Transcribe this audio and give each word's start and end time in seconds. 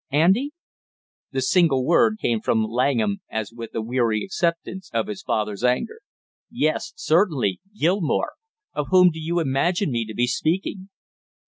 "Andy?" 0.11 0.51
The 1.31 1.43
single 1.43 1.85
word 1.85 2.17
came 2.19 2.41
from 2.41 2.63
Langham 2.63 3.21
as 3.29 3.53
with 3.53 3.75
a 3.75 3.83
weary 3.83 4.23
acceptance 4.23 4.89
of 4.95 5.05
his 5.05 5.21
father's 5.21 5.63
anger. 5.63 5.99
"Yes, 6.49 6.91
certainly 6.95 7.61
Gilmore 7.79 8.33
of 8.73 8.87
whom 8.89 9.11
do 9.11 9.19
you 9.19 9.39
imagine 9.39 9.91
me 9.91 10.07
to 10.07 10.15
be 10.15 10.25
speaking?" 10.25 10.89